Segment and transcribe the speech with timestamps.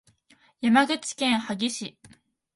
[0.61, 1.95] 山口県萩市